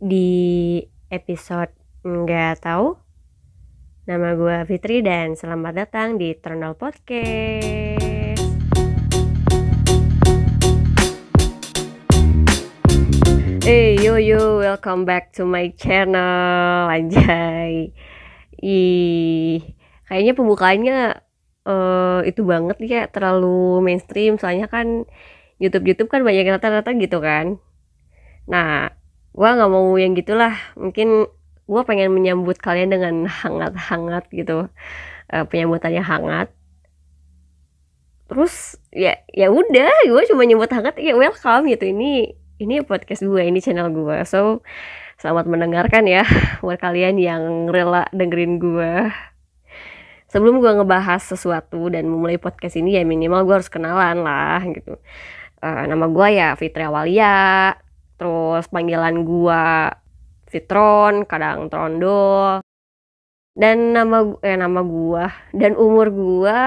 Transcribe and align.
di 0.00 0.80
episode 1.12 1.68
nggak 2.00 2.64
tahu. 2.64 2.96
Nama 4.08 4.32
gue 4.32 4.56
Fitri 4.64 5.04
dan 5.04 5.36
selamat 5.36 5.76
datang 5.76 6.16
di 6.16 6.32
Eternal 6.32 6.72
Podcast. 6.72 7.20
Hey 13.60 14.00
yo 14.00 14.16
yo, 14.16 14.64
welcome 14.64 15.04
back 15.04 15.36
to 15.36 15.44
my 15.44 15.68
channel, 15.76 16.88
anjay. 16.88 17.92
Ih, 18.56 19.60
kayaknya 20.08 20.32
pembukaannya 20.32 20.98
uh, 21.68 22.24
itu 22.24 22.40
banget 22.48 22.80
ya, 22.88 23.04
terlalu 23.12 23.84
mainstream. 23.84 24.40
Soalnya 24.40 24.64
kan 24.64 25.04
YouTube 25.60 25.92
YouTube 25.92 26.08
kan 26.08 26.24
banyak 26.24 26.48
rata-rata 26.48 26.88
gitu 26.96 27.20
kan. 27.20 27.60
Nah, 28.48 28.96
gua 29.36 29.56
nggak 29.56 29.70
mau 29.70 29.94
yang 29.96 30.12
gitulah. 30.18 30.54
Mungkin 30.78 31.26
gua 31.70 31.82
pengen 31.86 32.14
menyambut 32.14 32.58
kalian 32.58 32.90
dengan 32.94 33.26
hangat-hangat 33.26 34.26
gitu. 34.34 34.70
Uh, 35.30 35.44
penyambutannya 35.46 36.02
hangat. 36.02 36.48
Terus 38.30 38.78
ya 38.94 39.18
ya 39.34 39.50
udah 39.50 39.90
gue 40.06 40.22
cuma 40.30 40.46
nyebut 40.46 40.70
hangat 40.70 40.98
ya 41.02 41.18
welcome 41.18 41.66
gitu. 41.66 41.90
Ini 41.90 42.40
ini 42.60 42.84
podcast 42.84 43.24
gue 43.24 43.40
ini 43.40 43.58
channel 43.64 43.88
gue 43.88 44.20
so 44.28 44.60
selamat 45.16 45.48
mendengarkan 45.48 46.04
ya 46.04 46.28
buat 46.64 46.76
kalian 46.76 47.16
yang 47.16 47.72
rela 47.72 48.04
dengerin 48.12 48.60
gue 48.60 49.08
sebelum 50.28 50.60
gue 50.60 50.68
ngebahas 50.68 51.24
sesuatu 51.24 51.88
dan 51.88 52.06
memulai 52.06 52.36
podcast 52.36 52.76
ini 52.76 53.00
ya 53.00 53.02
minimal 53.02 53.48
gue 53.48 53.54
harus 53.58 53.72
kenalan 53.72 54.22
lah 54.22 54.60
gitu. 54.68 55.00
Uh, 55.60 55.84
nama 55.88 56.08
gue 56.08 56.28
ya 56.36 56.56
Fitri 56.56 56.84
Awalia 56.84 57.74
terus 58.20 58.68
panggilan 58.68 59.24
gua 59.24 59.96
Fitron 60.52 61.24
kadang 61.24 61.72
Trondol. 61.72 62.60
Dan 63.56 63.96
nama 63.96 64.36
eh 64.44 64.60
nama 64.60 64.84
gua 64.84 65.32
dan 65.56 65.74
umur 65.80 66.12
gua 66.12 66.60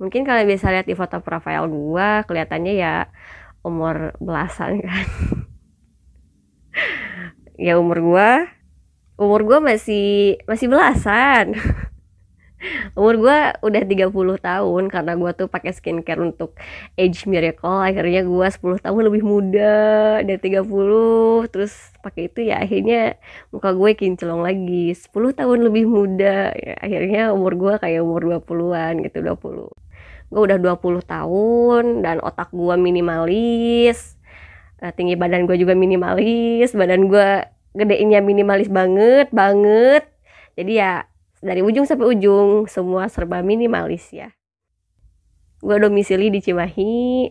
mungkin 0.00 0.24
kalian 0.24 0.48
bisa 0.48 0.72
lihat 0.72 0.88
di 0.88 0.96
foto 0.96 1.20
profile 1.20 1.68
gua 1.68 2.24
kelihatannya 2.24 2.72
ya 2.72 3.12
umur 3.60 4.16
belasan 4.16 4.80
kan. 4.80 5.04
Ya 7.60 7.76
umur 7.76 8.00
gua 8.00 8.48
umur 9.20 9.44
gua 9.44 9.58
masih 9.60 10.40
masih 10.48 10.72
belasan 10.72 11.52
umur 12.98 13.14
gue 13.18 13.38
udah 13.62 13.82
30 13.82 14.12
tahun 14.38 14.82
karena 14.88 15.12
gue 15.18 15.30
tuh 15.34 15.48
pakai 15.50 15.72
skincare 15.74 16.20
untuk 16.22 16.54
age 16.94 17.26
miracle. 17.26 17.82
Akhirnya 17.82 18.22
gue 18.24 18.46
10 18.48 18.84
tahun 18.84 19.02
lebih 19.08 19.22
muda 19.26 19.74
dari 20.22 20.40
30 20.40 21.52
terus 21.52 21.72
pakai 22.02 22.30
itu 22.30 22.46
ya 22.48 22.62
akhirnya 22.62 23.18
muka 23.50 23.70
gue 23.74 23.90
kinclong 23.98 24.42
lagi. 24.44 24.94
10 24.94 25.38
tahun 25.38 25.58
lebih 25.66 25.84
muda. 25.88 26.54
Ya, 26.56 26.74
akhirnya 26.78 27.22
umur 27.34 27.58
gue 27.58 27.74
kayak 27.82 28.00
umur 28.02 28.42
20-an 28.42 29.02
gitu 29.06 29.18
20 29.22 29.70
gue 30.32 30.40
udah 30.40 30.56
20 30.56 31.04
tahun 31.04 31.84
dan 32.00 32.16
otak 32.24 32.48
gue 32.56 32.74
minimalis. 32.80 34.16
Eh, 34.80 34.92
tinggi 34.96 35.12
badan 35.14 35.44
gue 35.44 35.60
juga 35.60 35.76
minimalis. 35.76 36.72
Badan 36.72 37.12
gue 37.12 37.44
gedenya 37.76 38.24
minimalis 38.24 38.72
banget 38.72 39.28
banget. 39.28 40.08
Jadi 40.56 40.72
ya 40.80 41.04
dari 41.42 41.60
ujung 41.60 41.84
sampai 41.84 42.14
ujung 42.14 42.70
semua 42.70 43.10
serba 43.10 43.42
minimalis 43.42 44.06
ya. 44.14 44.30
Gue 45.58 45.78
domisili 45.82 46.30
di 46.30 46.38
Cimahi 46.38 47.28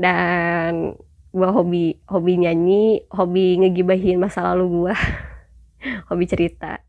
dan 0.00 0.96
gue 1.30 1.50
hobi 1.52 2.00
hobi 2.08 2.32
nyanyi 2.42 3.06
hobi 3.12 3.60
ngegibahin 3.62 4.18
masa 4.18 4.42
lalu 4.50 4.88
gue 4.88 4.94
hobi 6.08 6.24
cerita. 6.24 6.80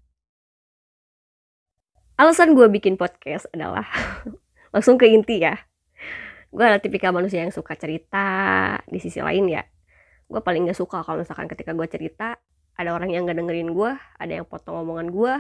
Alasan 2.16 2.56
gue 2.56 2.68
bikin 2.72 2.96
podcast 2.96 3.52
adalah 3.52 3.86
langsung 4.74 4.96
ke 4.96 5.12
inti 5.12 5.44
ya. 5.44 5.60
Gue 6.52 6.64
adalah 6.64 6.80
tipikal 6.80 7.12
manusia 7.12 7.44
yang 7.44 7.52
suka 7.52 7.76
cerita 7.76 8.24
di 8.88 8.98
sisi 9.04 9.20
lain 9.20 9.52
ya 9.52 9.64
gue 10.32 10.40
paling 10.40 10.72
gak 10.72 10.80
suka 10.80 11.04
kalau 11.04 11.20
misalkan 11.20 11.52
ketika 11.52 11.76
gue 11.76 11.88
cerita 11.92 12.40
ada 12.80 12.90
orang 12.96 13.12
yang 13.12 13.28
gak 13.28 13.36
dengerin 13.36 13.76
gue 13.76 13.92
ada 14.16 14.32
yang 14.32 14.48
potong 14.48 14.80
omongan 14.80 15.12
gue 15.12 15.34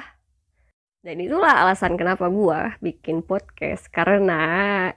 dan 1.01 1.17
itulah 1.17 1.65
alasan 1.65 1.97
kenapa 1.97 2.29
gue 2.29 2.77
bikin 2.77 3.25
podcast 3.25 3.89
karena 3.89 4.41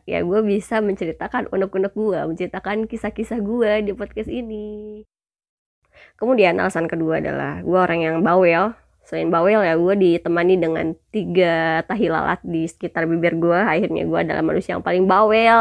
ya 0.05 0.21
gue 0.21 0.41
bisa 0.45 0.85
menceritakan 0.85 1.49
unek-unek 1.49 1.97
gue 1.97 2.21
menceritakan 2.29 2.85
kisah-kisah 2.85 3.41
gue 3.41 3.89
di 3.89 3.93
podcast 3.97 4.29
ini. 4.29 5.01
Kemudian 6.21 6.61
alasan 6.61 6.93
kedua 6.93 7.25
adalah 7.25 7.65
gue 7.65 7.79
orang 7.81 8.05
yang 8.05 8.17
bawel. 8.21 8.77
Selain 9.01 9.33
bawel 9.33 9.65
ya 9.65 9.81
gue 9.81 9.95
ditemani 9.97 10.61
dengan 10.61 10.93
tiga 11.09 11.81
tahi 11.89 12.13
lalat 12.13 12.41
di 12.45 12.69
sekitar 12.69 13.09
bibir 13.09 13.41
gue 13.41 13.57
akhirnya 13.57 14.05
gue 14.05 14.19
adalah 14.21 14.45
manusia 14.45 14.77
yang 14.77 14.85
paling 14.85 15.09
bawel 15.09 15.61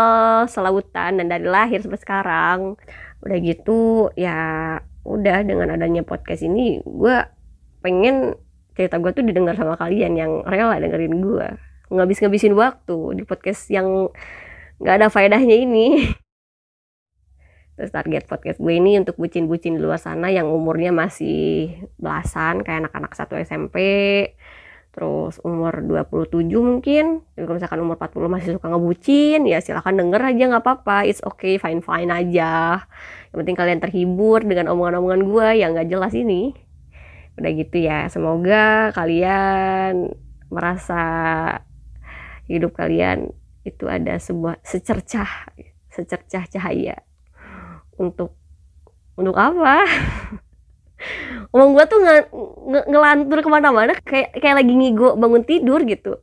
selautan 0.52 1.24
dan 1.24 1.32
dari 1.32 1.48
lahir 1.48 1.80
sampai 1.80 2.04
sekarang. 2.04 2.60
Udah 3.24 3.38
gitu 3.40 4.12
ya 4.20 4.40
udah 5.08 5.40
dengan 5.48 5.72
adanya 5.72 6.04
podcast 6.04 6.44
ini 6.44 6.84
gue 6.84 7.16
pengen 7.80 8.36
cerita 8.74 8.98
gue 8.98 9.12
tuh 9.14 9.24
didengar 9.26 9.54
sama 9.58 9.78
kalian 9.78 10.18
yang 10.18 10.32
rela 10.46 10.78
dengerin 10.82 11.22
gue 11.22 11.48
ngabis-ngabisin 11.94 12.58
waktu 12.58 13.22
di 13.22 13.24
podcast 13.24 13.70
yang 13.70 14.10
nggak 14.82 14.96
ada 15.00 15.08
faedahnya 15.14 15.56
ini. 15.56 16.10
Terus 17.74 17.90
target 17.90 18.30
podcast 18.30 18.62
gue 18.62 18.74
ini 18.74 19.02
untuk 19.02 19.18
bucin-bucin 19.18 19.78
di 19.78 19.82
luar 19.82 19.98
sana 19.98 20.30
yang 20.30 20.46
umurnya 20.46 20.94
masih 20.94 21.74
belasan 21.98 22.62
kayak 22.62 22.86
anak-anak 22.86 23.18
satu 23.18 23.34
SMP 23.42 23.78
terus 24.94 25.42
umur 25.42 25.82
27 25.82 26.54
mungkin. 26.62 27.26
Jadi 27.34 27.46
kalau 27.50 27.58
misalkan 27.58 27.82
umur 27.82 27.98
40 27.98 28.30
masih 28.30 28.50
suka 28.62 28.70
ngebucin 28.70 29.42
ya 29.50 29.58
silahkan 29.58 29.98
denger 29.98 30.22
aja 30.22 30.44
nggak 30.54 30.62
apa-apa. 30.62 31.10
It's 31.10 31.26
okay 31.26 31.58
fine 31.58 31.82
fine 31.82 32.14
aja. 32.14 32.86
Yang 33.34 33.38
penting 33.42 33.58
kalian 33.58 33.80
terhibur 33.82 34.46
dengan 34.46 34.70
omongan-omongan 34.70 35.22
gue 35.26 35.48
yang 35.66 35.74
nggak 35.74 35.90
jelas 35.90 36.14
ini 36.14 36.54
udah 37.34 37.52
gitu 37.58 37.78
ya 37.82 38.06
semoga 38.14 38.94
kalian 38.94 40.14
merasa 40.54 41.02
hidup 42.46 42.78
kalian 42.78 43.34
itu 43.64 43.88
ada 43.88 44.20
sebuah 44.20 44.60
secercah 44.62 45.50
secercah 45.94 46.44
cahaya. 46.50 46.98
Untuk 47.96 48.34
untuk 49.14 49.38
apa? 49.38 49.86
Omong 51.54 51.78
gue 51.78 51.86
tuh 51.86 52.00
nge, 52.02 52.18
nge, 52.66 52.82
ngelantur 52.90 53.40
ke 53.44 53.50
mana-mana 53.52 53.94
kayak 54.02 54.34
kayak 54.42 54.66
lagi 54.66 54.74
ngigo 54.74 55.14
bangun 55.14 55.46
tidur 55.46 55.86
gitu. 55.86 56.18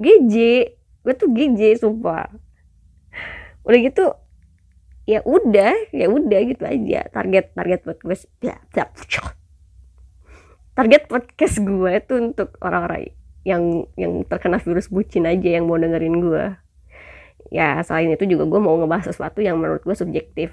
GJ 0.00 0.34
gue 1.04 1.14
tuh 1.14 1.28
GJ 1.28 1.84
sumpah. 1.84 2.32
Udah 3.64 3.78
gitu 3.80 4.06
ya 5.04 5.20
udah 5.26 5.74
ya 5.90 6.06
udah 6.06 6.40
gitu 6.46 6.62
aja 6.62 7.02
target 7.10 7.50
target 7.56 7.80
buat 7.82 7.98
gue 7.98 8.16
target 10.80 11.12
podcast 11.12 11.60
gue 11.60 11.92
itu 11.92 12.14
untuk 12.16 12.56
orang-orang 12.64 13.12
yang 13.44 13.84
yang 14.00 14.24
terkena 14.24 14.56
virus 14.56 14.88
bucin 14.88 15.28
aja 15.28 15.60
yang 15.60 15.68
mau 15.68 15.76
dengerin 15.76 16.24
gue 16.24 16.56
ya 17.52 17.84
selain 17.84 18.08
itu 18.16 18.24
juga 18.24 18.48
gue 18.48 18.60
mau 18.64 18.80
ngebahas 18.80 19.12
sesuatu 19.12 19.44
yang 19.44 19.60
menurut 19.60 19.84
gue 19.84 19.92
subjektif. 19.92 20.48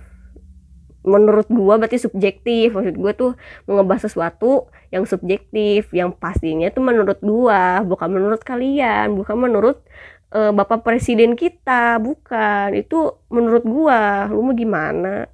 Menurut 1.08 1.48
gue 1.48 1.74
berarti 1.80 1.96
subjektif. 1.96 2.76
Maksud 2.76 3.00
gue 3.00 3.12
tuh 3.16 3.32
mau 3.70 3.80
ngebahas 3.80 4.12
sesuatu 4.12 4.68
yang 4.92 5.08
subjektif 5.08 5.88
yang 5.96 6.12
pastinya 6.12 6.68
itu 6.68 6.84
menurut 6.84 7.24
gue 7.24 7.62
bukan 7.88 8.10
menurut 8.12 8.44
kalian 8.44 9.16
bukan 9.16 9.40
menurut 9.40 9.80
uh, 10.36 10.52
bapak 10.52 10.84
presiden 10.84 11.40
kita 11.40 12.04
bukan. 12.04 12.76
Itu 12.76 13.24
menurut 13.32 13.64
gue 13.64 14.02
lu 14.36 14.44
mau 14.44 14.52
gimana? 14.52 15.32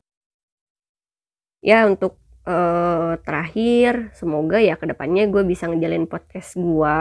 Ya 1.64 1.88
untuk 1.88 2.23
uh, 2.48 3.20
terakhir 3.24 4.12
semoga 4.16 4.60
ya 4.60 4.76
ke 4.76 4.86
depannya 4.88 5.28
gue 5.32 5.44
bisa 5.48 5.68
ngejalin 5.68 6.08
podcast 6.08 6.56
gue 6.60 6.98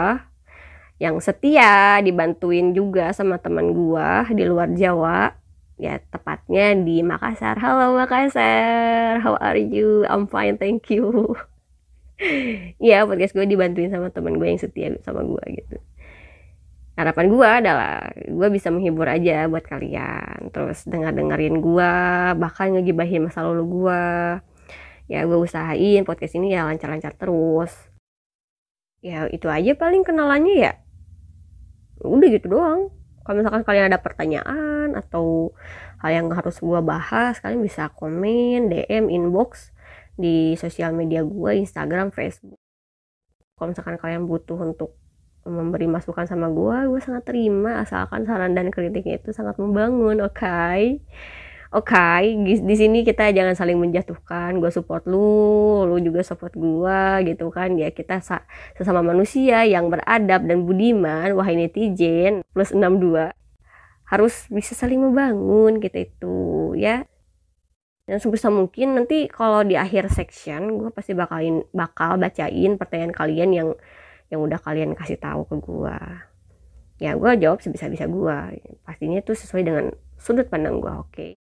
yang 1.01 1.19
setia 1.19 1.99
dibantuin 1.99 2.71
juga 2.71 3.11
sama 3.11 3.35
teman 3.41 3.75
gue 3.75 4.09
di 4.37 4.43
luar 4.47 4.71
Jawa. 4.71 5.35
Ya 5.75 5.99
tepatnya 5.99 6.77
di 6.79 7.01
Makassar. 7.03 7.59
Halo 7.59 7.97
Makassar. 7.97 9.19
How 9.19 9.35
are 9.41 9.59
you? 9.59 10.07
I'm 10.07 10.29
fine 10.29 10.55
thank 10.55 10.87
you. 10.93 11.35
Ya 12.79 13.03
podcast 13.03 13.35
gue 13.35 13.43
dibantuin 13.43 13.91
sama 13.91 14.07
teman 14.07 14.39
gue 14.39 14.47
yang 14.47 14.61
setia 14.61 14.95
sama 15.03 15.27
gue 15.27 15.43
gitu. 15.59 15.75
Harapan 16.95 17.25
gue 17.27 17.49
adalah 17.49 17.99
gue 18.15 18.47
bisa 18.53 18.71
menghibur 18.71 19.09
aja 19.09 19.49
buat 19.49 19.65
kalian. 19.65 20.53
Terus 20.53 20.87
dengar 20.87 21.11
dengerin 21.11 21.59
gue 21.59 21.93
bahkan 22.39 22.71
ngegibahin 22.71 23.27
masa 23.27 23.43
lalu 23.43 23.65
gue 23.65 24.03
ya 25.11 25.27
gue 25.27 25.35
usahain 25.35 26.07
podcast 26.07 26.35
ini 26.39 26.55
ya 26.55 26.67
lancar-lancar 26.67 27.15
terus. 27.19 27.71
Ya 29.03 29.27
itu 29.27 29.51
aja 29.51 29.75
paling 29.75 30.07
kenalannya 30.07 30.55
ya. 30.55 30.73
Udah 32.03 32.27
gitu 32.31 32.47
doang. 32.47 32.91
Kalau 33.23 33.39
misalkan 33.39 33.63
kalian 33.63 33.87
ada 33.87 33.99
pertanyaan 34.03 34.99
atau 34.99 35.55
hal 36.03 36.11
yang 36.11 36.27
harus 36.35 36.59
gue 36.59 36.79
bahas 36.83 37.39
kalian 37.39 37.63
bisa 37.63 37.87
komen 37.95 38.67
DM 38.67 39.07
inbox 39.07 39.71
di 40.19 40.59
sosial 40.59 40.91
media 40.91 41.23
gue 41.23 41.51
Instagram 41.63 42.11
Facebook. 42.11 42.59
Kalau 43.55 43.71
misalkan 43.71 43.95
kalian 43.95 44.27
butuh 44.27 44.59
untuk 44.59 44.99
memberi 45.43 45.87
masukan 45.91 46.23
sama 46.23 46.47
gue 46.51 46.91
gue 46.91 47.01
sangat 47.03 47.23
terima. 47.27 47.83
Asalkan 47.83 48.27
saran 48.27 48.55
dan 48.55 48.71
kritiknya 48.71 49.19
itu 49.19 49.31
sangat 49.35 49.55
membangun 49.59 50.19
oke? 50.23 50.35
okay? 50.35 50.99
Oke 51.73 51.89
okay, 51.89 52.37
di 52.61 52.75
sini 52.77 53.01
kita 53.01 53.33
jangan 53.33 53.57
saling 53.57 53.81
menjatuhkan 53.81 54.61
gue 54.61 54.69
support 54.69 55.03
lu 55.09 55.83
lu 55.89 55.97
juga 55.99 56.21
support 56.21 56.53
gue 56.53 57.01
gitu 57.27 57.49
kan. 57.49 57.73
Ya 57.75 57.89
kita 57.89 58.21
sesama 58.77 59.01
manusia 59.01 59.65
yang 59.65 59.89
beradab 59.89 60.45
dan 60.45 60.63
budiman 60.69 61.33
wahai 61.33 61.57
netizen 61.57 62.45
plus 62.53 62.71
62 62.71 63.33
harus 64.07 64.33
bisa 64.53 64.77
saling 64.77 65.01
membangun 65.01 65.81
gitu 65.81 65.97
itu 65.97 66.37
ya. 66.77 67.09
Dan 68.03 68.19
sebisa 68.19 68.51
mungkin 68.51 68.99
nanti 68.99 69.31
kalau 69.31 69.63
di 69.63 69.79
akhir 69.79 70.11
section 70.11 70.77
gue 70.77 70.89
pasti 70.91 71.15
bakalin 71.15 71.63
bakal 71.71 72.19
bacain 72.19 72.75
pertanyaan 72.77 73.15
kalian 73.15 73.49
yang 73.55 73.69
yang 74.29 74.39
udah 74.43 74.59
kalian 74.59 74.93
kasih 74.93 75.17
tahu 75.21 75.47
ke 75.47 75.55
gue 75.61 75.97
ya 77.03 77.19
gue 77.19 77.31
jawab 77.41 77.59
sebisa-bisa 77.59 78.07
gue 78.07 78.37
pastinya 78.87 79.19
itu 79.19 79.33
sesuai 79.35 79.63
dengan 79.65 79.85
sudut 80.15 80.47
pandang 80.47 80.79
gue 80.79 80.93
oke. 80.93 81.11
okay. 81.11 81.42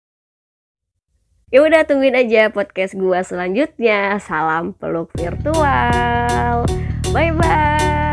Ya 1.54 1.62
udah 1.62 1.86
tungguin 1.86 2.18
aja 2.18 2.50
podcast 2.50 2.98
gue 2.98 3.20
selanjutnya. 3.22 4.18
Salam 4.18 4.74
peluk 4.74 5.14
virtual. 5.14 6.66
Bye 7.14 7.30
bye 7.30 8.13